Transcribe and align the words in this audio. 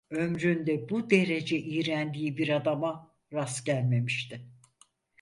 Ömründe 0.11 0.89
bu 0.89 1.09
derece 1.09 1.57
iğrendiği 1.57 2.37
bir 2.37 2.49
adama 2.49 3.11
rast 3.33 3.65
gelmemişti. 3.65 4.45